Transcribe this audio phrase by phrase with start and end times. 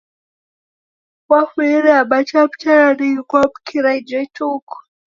[1.31, 4.75] Wafunyire Aba chaw'ucha nandighi kwa kumkira ijo ituku.